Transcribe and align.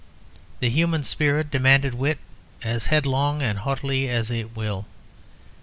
The 0.61 0.69
human 0.71 1.03
spirit 1.03 1.51
demanded 1.51 1.93
wit 1.93 2.17
as 2.63 2.87
headlong 2.87 3.43
and 3.43 3.59
haughty 3.59 4.09
as 4.09 4.31
its 4.31 4.49
will. 4.55 4.87